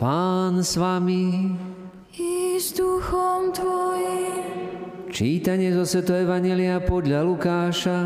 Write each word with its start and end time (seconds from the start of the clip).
Pán 0.00 0.64
s 0.64 0.80
vami. 0.80 1.52
I 2.16 2.56
s 2.56 2.72
duchom 2.72 3.52
tvojim. 3.52 4.48
Čítanie 5.12 5.76
zo 5.76 5.84
Sveto 5.84 6.16
Evangelia 6.16 6.80
podľa 6.80 7.20
Lukáša. 7.20 7.98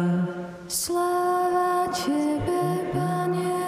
Sláva 0.66 1.86
Tebe, 1.94 2.90
Pane. 2.90 3.62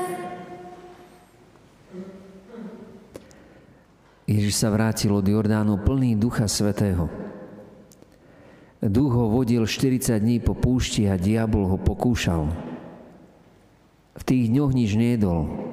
Ježiš 4.26 4.58
sa 4.58 4.74
vrátil 4.74 5.14
od 5.14 5.22
Jordánu 5.22 5.78
plný 5.86 6.18
Ducha 6.18 6.50
Svetého. 6.50 7.06
Duch 8.82 9.14
ho 9.14 9.30
vodil 9.30 9.70
40 9.70 10.18
dní 10.18 10.42
po 10.42 10.58
púšti 10.58 11.06
a 11.06 11.14
diabol 11.14 11.70
ho 11.70 11.78
pokúšal. 11.78 12.50
V 14.18 14.22
tých 14.26 14.50
dňoch 14.50 14.74
nič 14.74 14.98
nejedol. 14.98 15.65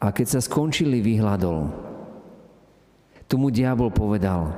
A 0.00 0.12
keď 0.12 0.36
sa 0.36 0.40
skončili, 0.44 1.00
vyhľadol. 1.00 1.72
Tu 3.26 3.34
mu 3.40 3.50
diabol 3.50 3.90
povedal, 3.90 4.54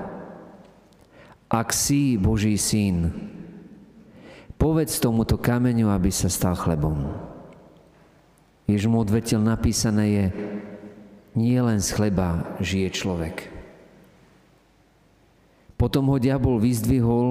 ak 1.49 1.73
si 1.73 2.21
Boží 2.21 2.61
syn, 2.61 3.09
povedz 4.61 5.01
tomuto 5.01 5.41
kameňu, 5.41 5.89
aby 5.89 6.13
sa 6.13 6.29
stal 6.29 6.53
chlebom. 6.53 7.09
Jež 8.69 8.85
mu 8.85 9.01
odvetil 9.01 9.41
napísané 9.41 10.05
je, 10.13 10.27
nie 11.33 11.57
len 11.57 11.81
z 11.81 11.89
chleba 11.97 12.59
žije 12.61 12.93
človek. 12.93 13.49
Potom 15.81 16.11
ho 16.13 16.21
diabol 16.21 16.61
vyzdvihol, 16.61 17.29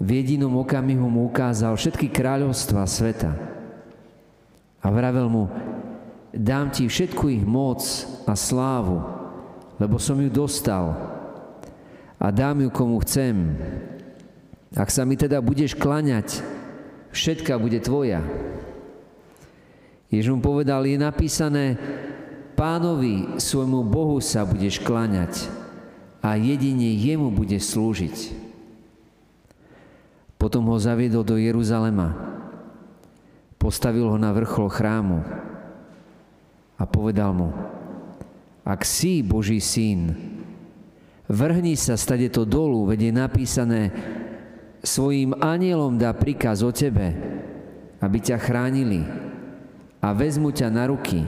v 0.00 0.08
jedinom 0.10 0.58
okamihu 0.64 1.06
mu 1.06 1.28
ukázal 1.28 1.76
všetky 1.76 2.10
kráľovstva 2.10 2.82
sveta. 2.88 3.36
A 4.80 4.86
vravel 4.90 5.28
mu, 5.28 5.44
dám 6.36 6.70
ti 6.70 6.84
všetku 6.86 7.32
ich 7.32 7.44
moc 7.44 7.80
a 8.28 8.36
slávu, 8.36 9.00
lebo 9.80 9.96
som 9.96 10.20
ju 10.20 10.28
dostal 10.28 10.96
a 12.16 12.26
dám 12.32 12.64
ju 12.64 12.70
komu 12.72 13.00
chcem. 13.04 13.56
Ak 14.76 14.92
sa 14.92 15.08
mi 15.08 15.16
teda 15.16 15.40
budeš 15.40 15.72
klaňať, 15.76 16.44
všetka 17.12 17.56
bude 17.56 17.80
tvoja. 17.80 18.20
Jež 20.12 20.30
mu 20.32 20.38
povedal, 20.38 20.84
je 20.84 20.96
napísané, 21.00 21.80
Pánovi, 22.56 23.36
svojmu 23.36 23.84
Bohu 23.84 24.16
sa 24.24 24.48
budeš 24.48 24.80
kláňať 24.80 25.44
a 26.24 26.40
jedine 26.40 26.88
jemu 26.96 27.28
budeš 27.28 27.76
slúžiť. 27.76 28.32
Potom 30.40 30.64
ho 30.72 30.76
zaviedol 30.80 31.20
do 31.20 31.36
Jeruzalema, 31.36 32.16
postavil 33.60 34.08
ho 34.08 34.16
na 34.16 34.32
vrchol 34.32 34.72
chrámu 34.72 35.20
a 36.76 36.84
povedal 36.84 37.32
mu, 37.32 37.50
ak 38.66 38.84
si 38.84 39.24
Boží 39.24 39.62
syn, 39.62 40.12
vrhni 41.30 41.74
sa 41.78 41.96
stade 41.96 42.28
to 42.28 42.44
dolu, 42.44 42.86
veď 42.88 43.08
je 43.08 43.12
napísané, 43.12 43.82
svojim 44.84 45.34
anielom 45.38 45.98
dá 45.98 46.14
príkaz 46.14 46.62
o 46.62 46.70
tebe, 46.70 47.14
aby 47.98 48.18
ťa 48.22 48.36
chránili 48.38 49.02
a 49.98 50.12
vezmu 50.12 50.54
ťa 50.54 50.68
na 50.70 50.86
ruky, 50.86 51.26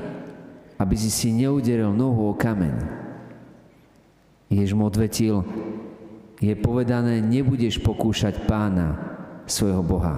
aby 0.78 0.94
si 0.94 1.10
si 1.10 1.34
neuderil 1.34 1.90
nohu 1.90 2.30
o 2.30 2.38
kameň. 2.38 2.74
Jež 4.48 4.72
mu 4.72 4.86
odvetil, 4.86 5.42
je 6.38 6.54
povedané, 6.54 7.18
nebudeš 7.18 7.82
pokúšať 7.82 8.46
pána, 8.46 9.08
svojho 9.48 9.80
Boha. 9.80 10.16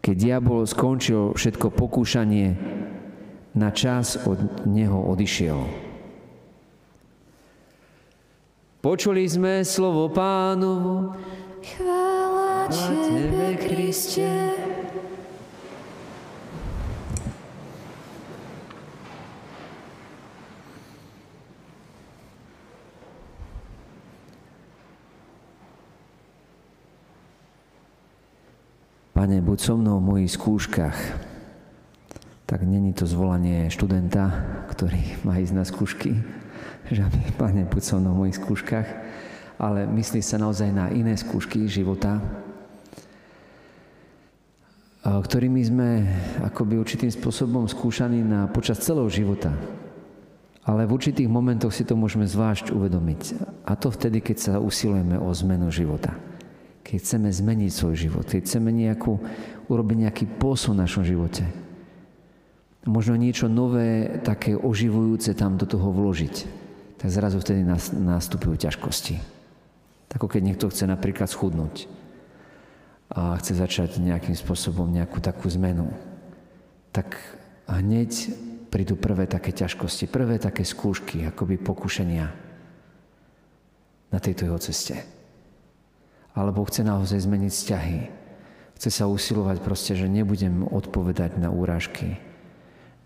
Keď 0.00 0.16
diabol 0.16 0.64
skončil 0.64 1.36
všetko 1.36 1.68
pokúšanie, 1.76 2.56
na 3.54 3.70
čas 3.74 4.18
od 4.26 4.66
neho 4.66 4.98
odišiel. 5.10 5.90
Počuli 8.80 9.28
sme 9.28 9.60
slovo 9.60 10.08
pánovo. 10.08 11.12
Chvála 11.60 12.72
Tebe, 12.72 13.60
Kriste. 13.60 14.56
Pane, 29.12 29.44
buď 29.44 29.58
so 29.60 29.76
mnou 29.76 30.00
v 30.00 30.08
mojich 30.16 30.32
skúškach. 30.40 31.29
Tak 32.50 32.66
není 32.66 32.90
to 32.90 33.06
zvolanie 33.06 33.70
študenta, 33.70 34.26
ktorý 34.74 35.22
má 35.22 35.38
ísť 35.38 35.54
na 35.54 35.62
skúšky, 35.62 36.18
že 36.90 37.06
aby, 37.06 37.22
Pane, 37.38 37.62
buď 37.70 37.78
so 37.78 38.02
mnou 38.02 38.18
v 38.18 38.20
mojich 38.26 38.42
skúškach, 38.42 38.88
ale 39.62 39.86
myslí 39.86 40.18
sa 40.18 40.42
naozaj 40.42 40.74
na 40.74 40.90
iné 40.90 41.14
skúšky 41.14 41.70
života, 41.70 42.18
ktorými 45.06 45.62
sme 45.62 45.88
akoby 46.42 46.74
určitým 46.74 47.14
spôsobom 47.14 47.70
skúšaní 47.70 48.26
na, 48.26 48.50
počas 48.50 48.82
celého 48.82 49.06
života. 49.06 49.54
Ale 50.66 50.90
v 50.90 50.98
určitých 50.98 51.30
momentoch 51.30 51.70
si 51.70 51.86
to 51.86 51.94
môžeme 51.94 52.26
zvlášť 52.26 52.74
uvedomiť. 52.74 53.22
A 53.62 53.78
to 53.78 53.94
vtedy, 53.94 54.18
keď 54.18 54.36
sa 54.42 54.52
usilujeme 54.58 55.22
o 55.22 55.30
zmenu 55.30 55.70
života 55.70 56.18
keď 56.80 57.06
chceme 57.06 57.30
zmeniť 57.30 57.70
svoj 57.70 57.94
život, 57.94 58.26
keď 58.26 58.50
chceme 58.50 58.74
nejakú, 58.74 59.14
urobiť 59.70 59.96
nejaký 60.10 60.24
posun 60.42 60.74
v 60.74 60.82
našom 60.82 61.06
živote. 61.06 61.46
Možno 62.88 63.12
niečo 63.16 63.50
nové, 63.50 64.20
také 64.24 64.56
oživujúce 64.56 65.36
tam 65.36 65.60
do 65.60 65.68
toho 65.68 65.92
vložiť. 65.92 66.36
Tak 66.96 67.08
zrazu 67.12 67.40
vtedy 67.40 67.64
nastupujú 67.96 68.56
ťažkosti. 68.56 69.20
Tako 70.08 70.26
keď 70.26 70.40
niekto 70.42 70.66
chce 70.68 70.88
napríklad 70.88 71.28
schudnúť 71.28 71.86
a 73.10 73.36
chce 73.42 73.58
začať 73.58 73.98
nejakým 73.98 74.38
spôsobom 74.38 74.86
nejakú 74.86 75.18
takú 75.18 75.50
zmenu, 75.50 75.90
tak 76.94 77.18
hneď 77.66 78.32
prídu 78.70 78.94
prvé 78.94 79.26
také 79.26 79.50
ťažkosti, 79.50 80.06
prvé 80.06 80.38
také 80.38 80.62
skúšky, 80.62 81.26
akoby 81.26 81.58
pokušenia 81.58 82.26
na 84.10 84.18
tejto 84.18 84.46
jeho 84.46 84.58
ceste 84.62 85.20
alebo 86.34 86.62
chce 86.66 86.86
naozaj 86.86 87.26
zmeniť 87.26 87.52
vzťahy. 87.52 87.98
Chce 88.80 88.90
sa 88.90 89.04
usilovať 89.10 89.60
proste, 89.60 89.92
že 89.92 90.08
nebudem 90.08 90.64
odpovedať 90.64 91.36
na 91.36 91.52
úražky. 91.52 92.16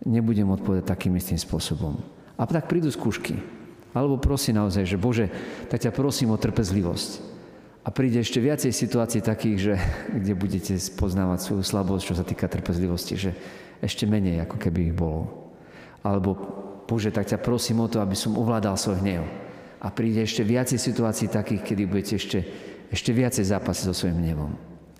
Nebudem 0.04 0.52
odpovedať 0.52 0.84
takým 0.88 1.16
istým 1.16 1.40
spôsobom. 1.40 1.96
A 2.36 2.44
tak 2.44 2.68
prídu 2.68 2.92
skúšky. 2.92 3.40
Alebo 3.94 4.20
prosí 4.20 4.50
naozaj, 4.52 4.84
že 4.84 5.00
Bože, 5.00 5.30
tak 5.70 5.80
ťa 5.80 5.94
prosím 5.94 6.34
o 6.34 6.40
trpezlivosť. 6.40 7.34
A 7.84 7.92
príde 7.92 8.20
ešte 8.20 8.40
viacej 8.40 8.72
situácií 8.72 9.20
takých, 9.20 9.58
že, 9.60 9.74
kde 10.20 10.32
budete 10.36 10.74
spoznávať 10.76 11.38
svoju 11.40 11.64
slabosť, 11.64 12.04
čo 12.04 12.14
sa 12.18 12.24
týka 12.26 12.50
trpezlivosti, 12.50 13.14
že 13.16 13.30
ešte 13.80 14.04
menej, 14.04 14.44
ako 14.44 14.56
keby 14.60 14.92
ich 14.92 14.96
bolo. 14.96 15.52
Alebo 16.04 16.36
Bože, 16.84 17.08
tak 17.08 17.28
ťa 17.28 17.40
prosím 17.40 17.80
o 17.84 17.88
to, 17.88 18.00
aby 18.04 18.16
som 18.16 18.36
ovládal 18.36 18.76
svoj 18.76 19.00
hnev. 19.00 19.24
A 19.84 19.92
príde 19.92 20.24
ešte 20.24 20.44
viacej 20.44 20.80
situácií 20.80 21.28
takých, 21.28 21.64
kedy 21.64 21.82
budete 21.84 22.16
ešte 22.16 22.38
ešte 22.94 23.10
viacej 23.10 23.50
zápasy 23.50 23.90
so 23.90 23.94
svojím 23.96 24.22
hnevom. 24.22 24.52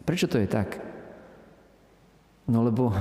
Prečo 0.03 0.27
to 0.27 0.43
je 0.43 0.51
tak? 0.51 0.83
No 2.45 2.61
lebo 2.61 2.93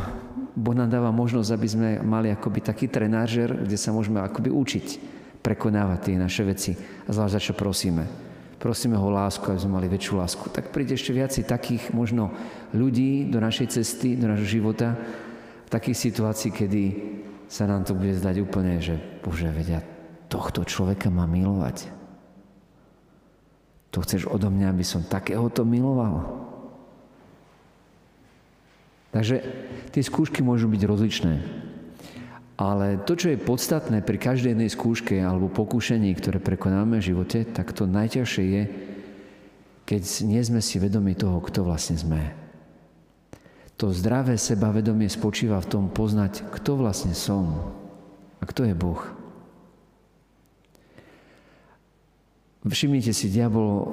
Boh 0.56 0.76
nám 0.78 0.88
dáva 0.88 1.12
možnosť, 1.12 1.50
aby 1.52 1.68
sme 1.68 1.90
mali 2.00 2.32
akoby 2.32 2.64
taký 2.64 2.88
trenážer, 2.88 3.52
kde 3.52 3.76
sa 3.76 3.92
môžeme 3.92 4.24
akoby 4.24 4.48
učiť 4.48 4.88
prekonávať 5.44 6.00
tie 6.00 6.16
naše 6.16 6.44
veci. 6.48 6.72
A 7.04 7.10
zvlášť 7.12 7.34
za 7.36 7.42
čo 7.42 7.54
prosíme. 7.58 8.08
Prosíme 8.64 8.96
ho 8.96 9.12
lásku, 9.12 9.44
aby 9.44 9.60
sme 9.60 9.76
mali 9.76 9.92
väčšiu 9.92 10.16
lásku. 10.16 10.48
Tak 10.48 10.72
príde 10.72 10.96
ešte 10.96 11.12
viacej 11.12 11.44
takých 11.44 11.92
možno 11.92 12.32
ľudí 12.72 13.28
do 13.28 13.44
našej 13.44 13.76
cesty, 13.76 14.16
do 14.16 14.32
nášho 14.32 14.48
života, 14.48 14.96
v 15.68 15.70
takých 15.70 16.00
situácií, 16.00 16.56
kedy 16.56 16.84
sa 17.52 17.68
nám 17.68 17.84
to 17.84 17.92
bude 17.92 18.16
zdať 18.16 18.40
úplne, 18.40 18.80
že 18.80 18.96
Bože, 19.20 19.52
vedia, 19.52 19.84
tohto 20.32 20.64
človeka 20.64 21.12
má 21.12 21.28
milovať. 21.28 21.92
To 23.92 24.00
chceš 24.00 24.26
odo 24.32 24.48
mňa, 24.48 24.72
aby 24.72 24.86
som 24.88 25.04
takéhoto 25.04 25.68
miloval? 25.68 26.24
Takže 29.14 29.46
tie 29.94 30.02
skúšky 30.02 30.42
môžu 30.42 30.66
byť 30.66 30.82
rozličné. 30.90 31.34
Ale 32.58 33.02
to, 33.06 33.14
čo 33.14 33.34
je 33.34 33.42
podstatné 33.42 34.02
pri 34.02 34.18
každej 34.18 34.58
jednej 34.58 34.70
skúške 34.70 35.18
alebo 35.22 35.54
pokúšení, 35.54 36.14
ktoré 36.18 36.42
prekonáme 36.42 36.98
v 36.98 37.14
živote, 37.14 37.46
tak 37.46 37.74
to 37.74 37.86
najťažšie 37.86 38.46
je, 38.46 38.64
keď 39.86 40.02
nie 40.26 40.42
sme 40.42 40.62
si 40.62 40.82
vedomi 40.82 41.14
toho, 41.14 41.38
kto 41.42 41.66
vlastne 41.66 41.98
sme. 41.98 42.34
To 43.82 43.90
zdravé 43.90 44.38
sebavedomie 44.38 45.10
spočíva 45.10 45.62
v 45.62 45.70
tom 45.70 45.86
poznať, 45.90 46.46
kto 46.54 46.78
vlastne 46.78 47.14
som 47.18 47.74
a 48.38 48.44
kto 48.46 48.70
je 48.70 48.76
Boh. 48.78 49.02
Všimnite 52.64 53.12
si, 53.12 53.28
diabol 53.28 53.92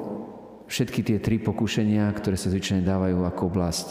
všetky 0.70 1.02
tie 1.02 1.18
tri 1.18 1.42
pokušenia, 1.42 2.06
ktoré 2.14 2.38
sa 2.38 2.52
zvyčajne 2.54 2.86
dávajú 2.86 3.26
ako 3.26 3.42
oblasť 3.50 3.88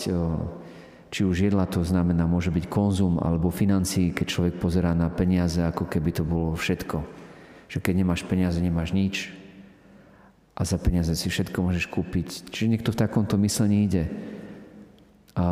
Či 1.10 1.26
už 1.26 1.50
jedla 1.50 1.66
to 1.66 1.82
znamená, 1.82 2.30
môže 2.30 2.54
byť 2.54 2.66
konzum 2.70 3.18
alebo 3.18 3.50
financií, 3.50 4.14
keď 4.14 4.26
človek 4.30 4.56
pozerá 4.62 4.94
na 4.94 5.10
peniaze, 5.10 5.58
ako 5.58 5.90
keby 5.90 6.14
to 6.14 6.22
bolo 6.22 6.54
všetko. 6.54 7.02
Že 7.70 7.78
keď 7.82 7.94
nemáš 7.98 8.22
peniaze, 8.30 8.62
nemáš 8.62 8.94
nič 8.94 9.34
a 10.60 10.62
za 10.68 10.76
peniaze 10.76 11.16
si 11.16 11.32
všetko 11.32 11.56
môžeš 11.64 11.88
kúpiť. 11.88 12.52
Čiže 12.52 12.68
niekto 12.68 12.92
v 12.92 13.00
takomto 13.00 13.40
myslení 13.40 13.88
ide. 13.88 14.12
A, 15.40 15.48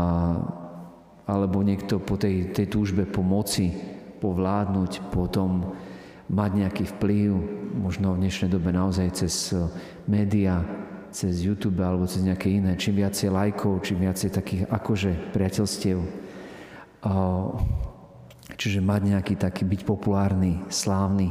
alebo 1.23 1.63
niekto 1.63 2.03
po 2.03 2.19
tej, 2.19 2.51
tej 2.51 2.67
túžbe 2.67 3.07
po 3.07 3.23
moci, 3.23 3.71
povládnuť, 4.19 5.07
potom 5.15 5.79
mať 6.27 6.51
nejaký 6.59 6.83
vplyv, 6.97 7.29
možno 7.79 8.13
v 8.13 8.27
dnešnej 8.27 8.51
dobe 8.51 8.75
naozaj 8.75 9.07
cez 9.15 9.55
média, 10.11 10.59
cez 11.11 11.43
YouTube 11.43 11.79
alebo 11.81 12.07
cez 12.09 12.23
nejaké 12.23 12.51
iné, 12.51 12.75
čím 12.75 12.99
viacej 12.99 13.29
lajkov, 13.31 13.83
čím 13.83 14.03
viacej 14.03 14.29
takých 14.31 14.61
akože 14.67 15.11
priateľstiev. 15.31 15.97
Čiže 18.57 18.79
mať 18.81 19.01
nejaký 19.05 19.35
taký, 19.37 19.63
byť 19.63 19.81
populárny, 19.85 20.63
slávny. 20.67 21.29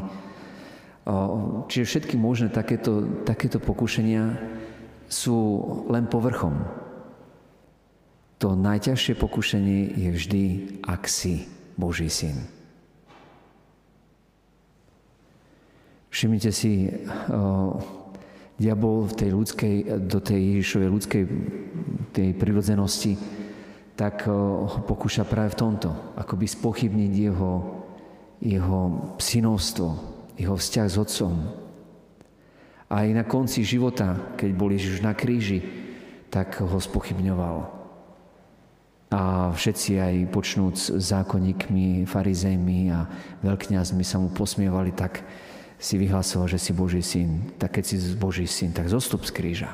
Čiže 1.67 1.85
všetky 1.85 2.15
možné 2.19 2.51
takéto, 2.51 3.23
takéto 3.23 3.59
pokušenia 3.63 4.39
sú 5.07 5.39
len 5.87 6.07
povrchom. 6.11 6.67
To 8.43 8.53
najťažšie 8.53 9.15
pokušenie 9.17 9.97
je 9.97 10.11
vždy, 10.13 10.45
ak 10.85 11.09
si 11.09 11.49
Boží 11.79 12.11
syn. 12.13 12.37
Všimnite 16.13 16.49
si, 16.53 16.91
diabol 18.57 19.05
v 19.09 19.15
tej 19.15 19.31
ľudskej, 19.37 19.75
do 20.09 20.19
tej 20.21 20.41
Ježišovej 20.61 20.89
ľudskej 20.89 21.23
tej 22.17 22.29
prirodzenosti, 22.33 23.21
tak 23.97 24.25
eh, 24.25 24.33
ho 24.33 24.81
pokúša 24.85 25.29
práve 25.29 25.53
v 25.53 25.61
tomto, 25.61 25.93
akoby 26.17 26.49
spochybniť 26.49 27.13
jeho, 27.13 27.53
jeho 28.41 28.81
synovstvo, 29.21 29.89
jeho 30.37 30.57
vzťah 30.57 30.87
s 30.89 30.97
otcom. 30.97 31.35
A 32.87 33.03
aj 33.03 33.09
na 33.19 33.25
konci 33.27 33.67
života, 33.67 34.37
keď 34.39 34.51
bol 34.55 34.71
Ježiš 34.71 35.03
na 35.03 35.11
kríži, 35.11 35.59
tak 36.31 36.63
ho 36.63 36.79
spochybňoval. 36.79 37.75
A 39.11 39.51
všetci 39.55 40.03
aj 40.03 40.15
počnúc 40.35 40.77
zákonníkmi, 40.99 42.07
farizejmi 42.07 42.91
a 42.91 43.07
veľkňazmi 43.43 44.03
sa 44.03 44.19
mu 44.19 44.31
posmievali 44.31 44.95
tak, 44.95 45.23
si 45.77 46.01
vyhlasoval, 46.01 46.49
že 46.49 46.59
si 46.61 46.73
Boží 46.73 47.05
syn, 47.05 47.53
tak 47.61 47.77
keď 47.77 47.85
si 47.85 47.97
Boží 48.17 48.49
syn, 48.49 48.73
tak 48.73 48.89
zostup 48.89 49.25
z 49.29 49.33
kríža. 49.33 49.71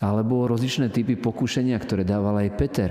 Alebo 0.00 0.48
rozličné 0.48 0.88
typy 0.88 1.18
pokušenia, 1.20 1.76
ktoré 1.76 2.08
dával 2.08 2.40
aj 2.40 2.56
Peter. 2.56 2.90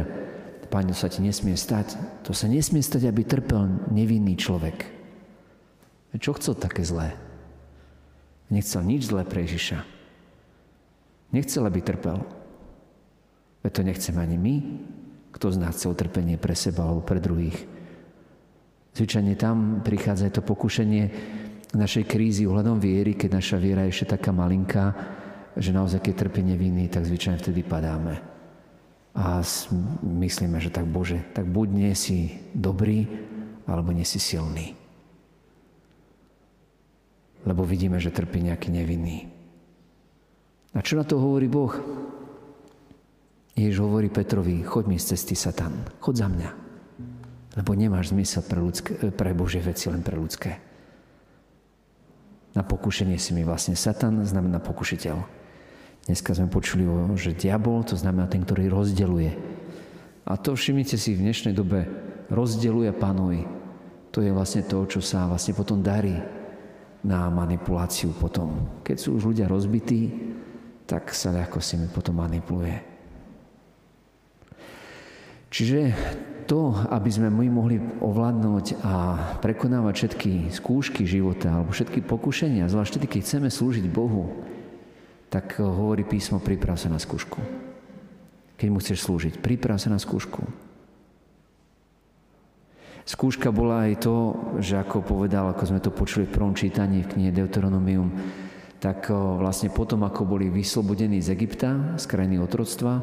Pane, 0.69 0.93
sa 0.93 1.09
ti 1.09 1.25
nesmie 1.25 1.57
stať. 1.57 1.97
To 2.29 2.37
sa 2.37 2.45
nesmie 2.45 2.85
stať, 2.85 3.09
aby 3.09 3.25
trpel 3.25 3.89
nevinný 3.89 4.37
človek. 4.37 4.85
Čo 6.13 6.37
chcel 6.37 6.53
také 6.53 6.85
zlé? 6.85 7.17
Nechcel 8.53 8.85
nič 8.85 9.09
zlé 9.09 9.25
pre 9.25 9.49
Ježiša. 9.49 9.81
Nechcel, 11.33 11.65
aby 11.65 11.81
trpel. 11.81 12.21
Veď 13.65 13.71
to 13.73 13.81
nechceme 13.81 14.21
ani 14.21 14.37
my. 14.37 14.55
Kto 15.33 15.49
z 15.49 15.57
nás 15.57 15.73
chce 15.73 15.89
utrpenie 15.89 16.37
pre 16.37 16.53
seba 16.53 16.85
alebo 16.85 17.01
pre 17.01 17.17
druhých? 17.17 17.78
Zvyčajne 18.93 19.33
tam 19.37 19.79
prichádza 19.85 20.33
to 20.33 20.41
pokušenie 20.41 21.03
našej 21.73 22.09
krízy 22.09 22.49
ohľadom 22.49 22.81
viery, 22.81 23.13
keď 23.13 23.37
naša 23.37 23.57
viera 23.61 23.85
je 23.85 23.93
ešte 23.93 24.17
taká 24.17 24.33
malinká, 24.33 24.85
že 25.53 25.69
naozaj 25.69 26.01
keď 26.01 26.25
trpí 26.25 26.41
nevinný, 26.41 26.89
tak 26.89 27.05
zvyčajne 27.05 27.37
vtedy 27.37 27.61
padáme. 27.61 28.17
A 29.13 29.41
myslíme, 30.01 30.57
že 30.61 30.73
tak 30.73 30.89
Bože, 30.89 31.21
tak 31.33 31.45
buď 31.45 31.67
nie 31.69 31.93
si 31.93 32.39
dobrý, 32.55 33.05
alebo 33.69 33.93
nie 33.93 34.05
si 34.05 34.17
silný. 34.17 34.73
Lebo 37.45 37.63
vidíme, 37.63 38.01
že 38.01 38.13
trpí 38.13 38.41
nejaký 38.41 38.73
nevinný. 38.73 39.29
A 40.73 40.81
čo 40.85 40.97
na 40.97 41.05
to 41.05 41.17
hovorí 41.17 41.49
Boh? 41.49 41.73
Jež 43.57 43.81
hovorí 43.81 44.07
Petrovi, 44.07 44.63
choď 44.63 44.83
mi 44.87 44.97
z 45.01 45.13
cesty 45.15 45.35
Satan, 45.35 45.73
choď 45.99 46.15
za 46.15 46.27
mňa. 46.29 46.49
Lebo 47.59 47.75
nemáš 47.75 48.15
zmysel 48.15 48.47
pre, 48.47 48.63
ľudské, 48.63 48.95
pre 49.11 49.35
Božie 49.35 49.59
veci, 49.59 49.91
len 49.91 49.99
pre 49.99 50.15
ľudské. 50.15 50.63
Na 52.55 52.63
pokušenie 52.63 53.19
si 53.19 53.35
mi 53.35 53.43
vlastne 53.43 53.75
Satan 53.75 54.23
znamená 54.23 54.63
pokušiteľ. 54.63 55.19
Dneska 56.07 56.31
sme 56.31 56.47
počuli, 56.47 56.87
že 57.19 57.35
diabol 57.35 57.83
to 57.83 57.99
znamená 57.99 58.31
ten, 58.31 58.47
ktorý 58.47 58.71
rozdeluje. 58.71 59.35
A 60.23 60.39
to 60.39 60.55
všimnite 60.55 60.95
si 60.95 61.19
v 61.19 61.27
dnešnej 61.27 61.51
dobe 61.51 61.83
rozdeluje 62.31 62.95
panuj. 62.95 63.43
To 64.15 64.23
je 64.23 64.31
vlastne 64.31 64.63
to, 64.63 64.87
čo 64.87 65.03
sa 65.03 65.27
vlastne 65.27 65.51
potom 65.51 65.83
darí 65.83 66.15
na 67.03 67.27
manipuláciu 67.27 68.15
potom. 68.15 68.81
Keď 68.87 68.95
sú 68.95 69.19
už 69.19 69.35
ľudia 69.35 69.51
rozbití, 69.51 70.31
tak 70.87 71.11
sa 71.11 71.35
ľahko 71.35 71.59
si 71.59 71.75
mi 71.75 71.91
potom 71.91 72.23
manipuluje. 72.23 72.79
Čiže 75.51 75.79
to, 76.49 76.73
aby 76.89 77.13
sme 77.13 77.29
my 77.29 77.45
mohli 77.53 77.77
ovládnuť 77.77 78.81
a 78.81 78.93
prekonávať 79.37 79.93
všetky 79.93 80.31
skúšky 80.49 81.05
života 81.05 81.53
alebo 81.53 81.69
všetky 81.69 82.01
pokušenia, 82.01 82.65
zvlášť 82.65 82.97
vtedy, 82.97 83.05
keď 83.05 83.21
chceme 83.21 83.49
slúžiť 83.53 83.85
Bohu, 83.85 84.33
tak 85.29 85.61
hovorí 85.61 86.01
písmo, 86.01 86.41
priprav 86.41 86.81
sa 86.81 86.89
na 86.89 86.97
skúšku. 86.97 87.37
Keď 88.57 88.67
mu 88.73 88.81
chceš 88.81 89.05
slúžiť, 89.05 89.37
priprav 89.37 89.77
sa 89.77 89.93
na 89.93 90.01
skúšku. 90.01 90.41
Skúška 93.05 93.53
bola 93.53 93.85
aj 93.85 94.05
to, 94.09 94.15
že 94.57 94.81
ako 94.81 95.05
povedal, 95.05 95.53
ako 95.53 95.63
sme 95.69 95.79
to 95.81 95.93
počuli 95.93 96.25
v 96.25 96.33
prvom 96.33 96.57
čítaní 96.57 97.05
v 97.05 97.13
knihe 97.13 97.31
Deuteronomium, 97.33 98.09
tak 98.81 99.13
vlastne 99.13 99.69
potom, 99.69 100.01
ako 100.01 100.25
boli 100.25 100.49
vyslobodení 100.49 101.21
z 101.21 101.37
Egypta, 101.37 101.97
z 101.99 102.05
krajiny 102.09 102.41
otroctva, 102.41 103.01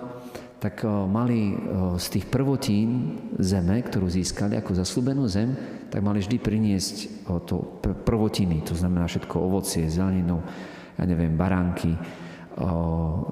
tak 0.56 0.84
eh, 0.84 0.88
mali 0.88 1.52
eh, 1.52 1.56
z 2.00 2.06
tých 2.18 2.26
prvotín 2.28 3.20
zeme, 3.36 3.80
ktorú 3.80 4.08
získali 4.08 4.56
ako 4.56 4.76
zaslúbenú 4.76 5.28
zem, 5.28 5.52
tak 5.92 6.00
mali 6.02 6.24
vždy 6.24 6.36
priniesť 6.40 6.96
eh, 7.04 7.08
to 7.44 7.80
prvotiny, 7.82 8.64
to 8.64 8.72
znamená 8.72 9.04
všetko 9.06 9.36
ovocie, 9.36 9.88
zeleninu, 9.88 10.40
ja 10.96 11.04
neviem, 11.04 11.36
baránky, 11.36 11.92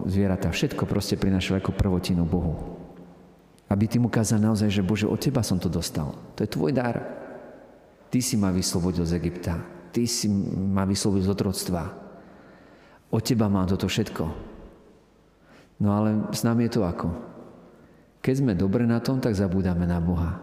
zvieratá, 0.04 0.52
všetko 0.52 0.84
proste 0.84 1.16
prinašali 1.16 1.64
ako 1.64 1.72
prvotinu 1.72 2.28
Bohu. 2.28 2.76
Aby 3.72 3.88
tým 3.88 4.04
ukázal 4.04 4.36
naozaj, 4.36 4.68
že 4.68 4.84
Bože, 4.84 5.08
od 5.08 5.16
Teba 5.16 5.40
som 5.40 5.56
to 5.56 5.72
dostal. 5.72 6.12
To 6.36 6.44
je 6.44 6.52
Tvoj 6.52 6.76
dar. 6.76 7.00
Ty 8.12 8.20
si 8.20 8.36
ma 8.36 8.52
vyslobodil 8.52 9.08
z 9.08 9.16
Egypta. 9.16 9.56
Ty 9.96 10.04
si 10.04 10.28
ma 10.28 10.84
vyslobodil 10.84 11.24
z 11.24 11.32
otroctva. 11.32 11.82
Od 13.08 13.22
Teba 13.24 13.48
mám 13.48 13.64
toto 13.64 13.88
všetko. 13.88 14.53
No 15.82 15.90
ale 15.94 16.30
s 16.30 16.46
nami 16.46 16.66
je 16.68 16.78
to 16.78 16.82
ako? 16.86 17.10
Keď 18.24 18.34
sme 18.40 18.52
dobre 18.56 18.86
na 18.86 19.02
tom, 19.02 19.18
tak 19.18 19.34
zabúdame 19.34 19.84
na 19.84 19.98
Boha. 19.98 20.40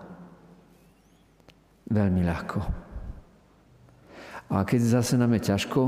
Veľmi 1.88 2.22
ľahko. 2.28 2.60
A 4.52 4.68
keď 4.68 5.00
zase 5.00 5.16
nám 5.16 5.32
je 5.40 5.48
ťažko, 5.48 5.82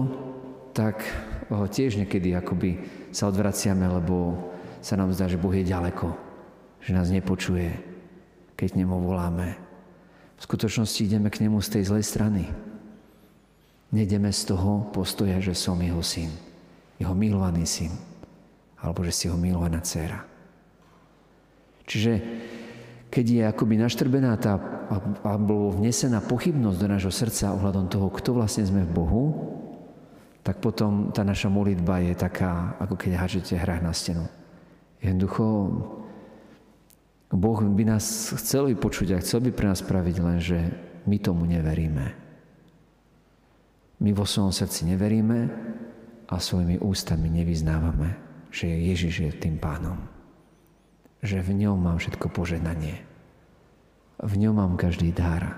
tak 0.72 1.04
ho 1.52 1.68
tiež 1.68 2.00
niekedy 2.00 2.34
akoby 2.34 2.82
sa 3.12 3.30
odvraciame, 3.30 3.86
lebo 3.86 4.40
sa 4.80 4.98
nám 4.98 5.14
zdá, 5.14 5.30
že 5.30 5.38
Boh 5.38 5.54
je 5.54 5.68
ďaleko, 5.68 6.08
že 6.82 6.96
nás 6.96 7.12
nepočuje, 7.14 7.70
keď 8.58 8.80
nemu 8.80 8.96
voláme. 9.04 9.60
V 10.40 10.42
skutočnosti 10.42 10.98
ideme 11.04 11.30
k 11.30 11.46
nemu 11.46 11.62
z 11.62 11.78
tej 11.78 11.84
zlej 11.94 12.04
strany. 12.04 12.44
Nejdeme 13.94 14.34
z 14.34 14.50
toho 14.50 14.90
postoja, 14.90 15.38
že 15.38 15.54
som 15.54 15.78
jeho 15.78 16.02
syn, 16.02 16.34
jeho 16.98 17.14
milovaný 17.14 17.70
syn 17.70 18.13
alebo 18.84 19.00
že 19.08 19.16
si 19.16 19.26
ho 19.32 19.40
milovaná 19.40 19.80
dcera. 19.80 20.28
Čiže 21.88 22.12
keď 23.08 23.26
je 23.26 23.42
akoby 23.48 23.80
naštrbená 23.80 24.36
tá, 24.36 24.60
alebo 25.24 25.72
vnesená 25.72 26.20
pochybnosť 26.20 26.78
do 26.82 26.88
nášho 26.92 27.14
srdca 27.14 27.56
ohľadom 27.56 27.88
toho, 27.88 28.12
kto 28.12 28.36
vlastne 28.36 28.68
sme 28.68 28.84
v 28.84 28.92
Bohu, 28.92 29.24
tak 30.44 30.60
potom 30.60 31.16
tá 31.16 31.24
naša 31.24 31.48
modlitba 31.48 32.04
je 32.04 32.14
taká, 32.20 32.76
ako 32.82 33.00
keď 33.00 33.12
hážete 33.16 33.56
hrách 33.56 33.80
na 33.80 33.94
stenu. 33.96 34.28
Jednoducho, 35.00 35.46
Boh 37.32 37.60
by 37.64 37.84
nás 37.88 38.36
chcel 38.36 38.68
vypočuť 38.76 39.16
a 39.16 39.24
chcel 39.24 39.40
by 39.48 39.52
pre 39.56 39.72
nás 39.72 39.80
spraviť, 39.80 40.16
lenže 40.20 40.60
my 41.08 41.18
tomu 41.24 41.48
neveríme. 41.48 42.12
My 44.04 44.12
vo 44.12 44.28
svojom 44.28 44.52
srdci 44.52 44.90
neveríme 44.90 45.48
a 46.28 46.36
svojimi 46.36 46.82
ústami 46.84 47.32
nevyznávame 47.32 48.23
že 48.54 48.70
Ježiš 48.70 49.14
je 49.26 49.32
tým 49.34 49.58
pánom. 49.58 49.98
Že 51.26 51.42
v 51.42 51.66
ňom 51.66 51.78
mám 51.82 51.98
všetko 51.98 52.30
požehnanie. 52.30 53.02
V 54.22 54.34
ňom 54.38 54.54
mám 54.54 54.74
každý 54.78 55.10
dar. 55.10 55.58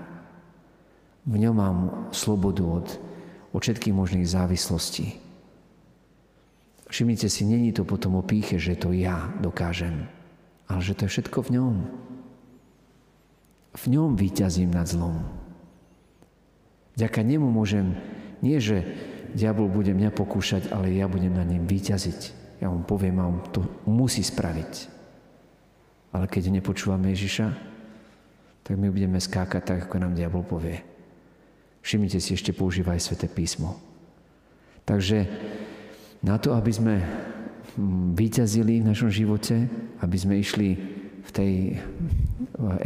V 1.28 1.36
ňom 1.36 1.54
mám 1.54 1.78
slobodu 2.16 2.64
od, 2.64 2.86
od 3.52 3.60
všetkých 3.60 3.92
možných 3.92 4.24
závislostí. 4.24 5.20
Všimnite 6.88 7.28
si, 7.28 7.44
není 7.44 7.76
to 7.76 7.84
potom 7.84 8.16
o 8.16 8.24
píche, 8.24 8.56
že 8.56 8.78
to 8.78 8.96
ja 8.96 9.28
dokážem, 9.44 10.08
ale 10.64 10.80
že 10.80 10.96
to 10.96 11.04
je 11.04 11.12
všetko 11.18 11.38
v 11.44 11.52
ňom. 11.60 11.74
V 13.76 13.84
ňom 13.92 14.16
vyťazím 14.16 14.72
nad 14.72 14.88
zlom. 14.88 15.20
Vďaka 16.96 17.20
nemu 17.20 17.44
môžem, 17.52 17.92
nie 18.40 18.56
že 18.56 18.88
diabol 19.36 19.68
bude 19.68 19.92
mňa 19.92 20.14
pokúšať, 20.16 20.72
ale 20.72 20.96
ja 20.96 21.10
budem 21.10 21.34
na 21.34 21.44
ním 21.44 21.68
vyťaziť. 21.68 22.45
Ja 22.60 22.72
mu 22.72 22.80
poviem 22.84 23.20
a 23.20 23.28
on 23.28 23.44
to 23.52 23.60
musí 23.84 24.24
spraviť. 24.24 24.72
Ale 26.16 26.24
keď 26.30 26.48
nepočúvame 26.48 27.12
Ježiša, 27.12 27.46
tak 28.64 28.74
my 28.74 28.88
budeme 28.88 29.20
skákať 29.20 29.62
tak, 29.62 29.78
ako 29.86 30.00
nám 30.00 30.16
diabol 30.16 30.42
povie. 30.42 30.80
Všimnite 31.84 32.18
si, 32.18 32.34
ešte 32.34 32.50
používaj 32.50 32.98
Sveté 32.98 33.30
písmo. 33.30 33.78
Takže 34.82 35.28
na 36.24 36.34
to, 36.40 36.56
aby 36.56 36.72
sme 36.74 36.94
hm, 36.98 38.16
vyťazili 38.18 38.82
v 38.82 38.88
našom 38.90 39.12
živote, 39.12 39.68
aby 40.02 40.16
sme 40.18 40.40
išli 40.40 40.68
v 41.26 41.30
tej 41.30 41.52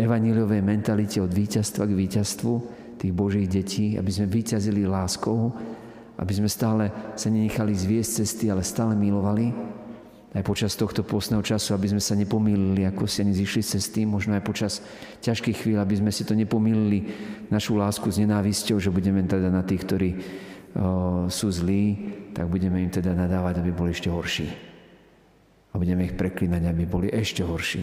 evaníliovej 0.00 0.60
mentalite 0.64 1.20
od 1.20 1.30
víťazstva 1.30 1.86
k 1.86 1.96
víťazstvu 1.96 2.52
tých 3.00 3.12
Božích 3.16 3.48
detí, 3.48 3.96
aby 3.96 4.10
sme 4.12 4.28
vyťazili 4.28 4.84
láskou, 4.84 5.52
aby 6.20 6.32
sme 6.36 6.52
stále 6.52 6.92
sa 7.16 7.32
nenechali 7.32 7.72
zviesť 7.72 8.10
cesty, 8.22 8.52
ale 8.52 8.60
stále 8.60 8.92
milovali. 8.92 9.56
Aj 10.30 10.46
počas 10.46 10.78
tohto 10.78 11.02
postného 11.02 11.42
času, 11.42 11.74
aby 11.74 11.90
sme 11.90 11.98
sa 11.98 12.14
nepomýlili, 12.14 12.86
ako 12.86 13.08
si 13.08 13.24
ani 13.24 13.34
zišli 13.34 13.66
cesty, 13.66 14.06
možno 14.06 14.38
aj 14.38 14.46
počas 14.46 14.78
ťažkých 15.26 15.58
chvíľ, 15.58 15.82
aby 15.82 15.98
sme 15.98 16.14
si 16.14 16.22
to 16.22 16.38
nepomýlili, 16.38 17.02
našu 17.50 17.74
lásku 17.74 18.06
s 18.06 18.20
nenávisťou, 18.22 18.78
že 18.78 18.94
budeme 18.94 19.26
teda 19.26 19.50
na 19.50 19.66
tých, 19.66 19.82
ktorí 19.82 20.10
o, 20.14 20.20
sú 21.26 21.50
zlí, 21.50 22.14
tak 22.30 22.46
budeme 22.46 22.78
im 22.78 22.92
teda 22.94 23.10
nadávať, 23.10 23.58
aby 23.58 23.74
boli 23.74 23.90
ešte 23.90 24.06
horší. 24.06 24.46
A 25.74 25.74
budeme 25.82 26.06
ich 26.06 26.14
preklinať, 26.14 26.62
aby 26.62 26.84
boli 26.86 27.10
ešte 27.10 27.42
horší. 27.42 27.82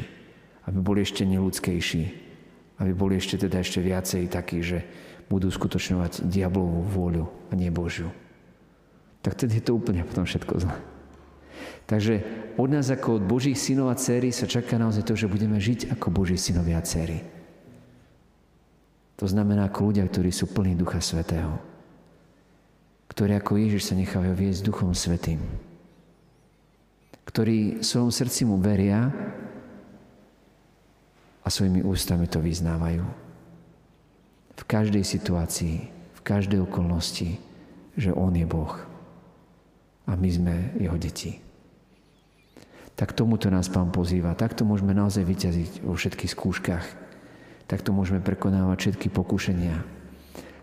Aby 0.72 0.80
boli 0.80 1.00
ešte 1.04 1.28
neludskejší. 1.28 2.04
Aby 2.80 2.92
boli 2.96 3.20
ešte 3.20 3.44
teda 3.44 3.60
ešte 3.60 3.84
viacej 3.84 4.24
takí, 4.32 4.64
že 4.64 4.88
budú 5.28 5.52
skutočňovať 5.52 6.32
diablovú 6.32 6.80
vôľu 6.88 7.26
a 7.52 7.60
nie 7.60 7.68
Božiu 7.68 8.08
tak 9.28 9.36
tedy 9.36 9.60
je 9.60 9.68
to 9.68 9.76
úplne 9.76 10.08
potom 10.08 10.24
všetko 10.24 10.64
zle. 10.64 10.76
Takže 11.84 12.24
od 12.56 12.72
nás 12.72 12.88
ako 12.88 13.20
od 13.20 13.24
Božích 13.28 13.60
synov 13.60 13.92
a 13.92 14.00
dcery 14.00 14.32
sa 14.32 14.48
čaká 14.48 14.80
naozaj 14.80 15.04
to, 15.04 15.20
že 15.20 15.28
budeme 15.28 15.60
žiť 15.60 15.92
ako 15.92 16.16
Boží 16.16 16.40
synovia 16.40 16.80
a 16.80 16.88
dcery. 16.88 17.20
To 19.20 19.28
znamená 19.28 19.68
ako 19.68 19.92
ľudia, 19.92 20.08
ktorí 20.08 20.32
sú 20.32 20.48
plní 20.48 20.80
Ducha 20.80 21.04
Svetého. 21.04 21.60
Ktorí 23.12 23.36
ako 23.36 23.60
Ježiš 23.60 23.92
sa 23.92 24.00
nechávajú 24.00 24.32
viesť 24.32 24.64
Duchom 24.64 24.96
Svetým. 24.96 25.44
Ktorí 27.28 27.84
svojom 27.84 28.16
srdci 28.16 28.48
mu 28.48 28.56
veria 28.64 29.12
a 31.44 31.48
svojimi 31.52 31.84
ústami 31.84 32.32
to 32.32 32.40
vyznávajú. 32.40 33.04
V 34.56 34.64
každej 34.64 35.04
situácii, 35.04 35.76
v 35.92 36.22
každej 36.24 36.64
okolnosti, 36.64 37.36
že 38.00 38.16
On 38.16 38.32
je 38.32 38.48
Boh 38.48 38.97
a 40.08 40.16
my 40.16 40.30
sme 40.32 40.54
jeho 40.80 40.96
deti. 40.96 41.44
Tak 42.98 43.14
tomuto 43.14 43.54
nás 43.54 43.70
Pán 43.70 43.94
pozýva. 43.94 44.34
Takto 44.34 44.66
môžeme 44.66 44.96
naozaj 44.96 45.22
vyťaziť 45.22 45.72
vo 45.86 45.94
všetkých 45.94 46.34
skúškach. 46.34 46.86
Takto 47.70 47.94
môžeme 47.94 48.24
prekonávať 48.24 48.78
všetky 48.90 49.14
pokušenia. 49.14 49.86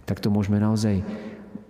Takto 0.08 0.34
môžeme 0.34 0.58
naozaj, 0.58 1.04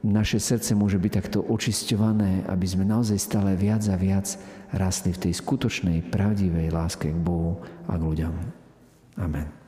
naše 0.00 0.40
srdce 0.40 0.72
môže 0.72 0.96
byť 0.96 1.12
takto 1.12 1.44
očisťované, 1.44 2.48
aby 2.48 2.66
sme 2.68 2.88
naozaj 2.88 3.18
stále 3.20 3.52
viac 3.58 3.84
a 3.90 3.96
viac 3.98 4.36
rastli 4.72 5.12
v 5.12 5.28
tej 5.28 5.32
skutočnej, 5.36 6.08
pravdivej 6.08 6.72
láske 6.72 7.12
k 7.12 7.18
Bohu 7.18 7.60
a 7.84 7.98
k 7.98 8.02
ľuďom. 8.04 8.34
Amen. 9.20 9.63